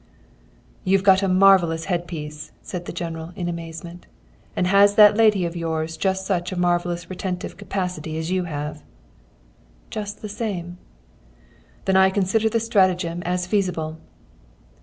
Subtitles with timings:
[0.83, 4.07] "'You've got a marvellous headpiece,' said the General, in amazement.
[4.55, 8.81] 'And has that lady of yours just such a marvellously retentive capacity as you have?'
[9.91, 10.79] "'Just the same.'
[11.85, 13.99] "'Then I consider the stratagem as feasible.'"